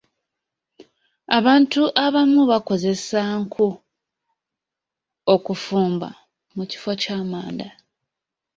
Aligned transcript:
Abantu 1.37 1.81
abamu 2.05 2.41
bakozesa 2.51 3.19
nku 3.41 3.67
okufumba 5.35 6.09
mu 6.55 6.63
kifo 6.71 6.91
ky'amanda. 7.01 7.67